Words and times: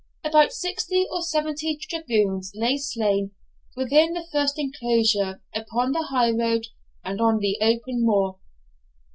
About 0.23 0.51
sixty 0.51 1.05
or 1.11 1.21
seventy 1.21 1.77
dragoons 1.77 2.53
lay 2.55 2.75
slain 2.75 3.33
within 3.75 4.13
the 4.13 4.25
first 4.31 4.57
enclosure, 4.57 5.43
upon 5.53 5.91
the 5.91 6.07
highroad, 6.09 6.65
and 7.03 7.21
on 7.21 7.37
the 7.37 7.59
open 7.61 8.03
moor. 8.03 8.39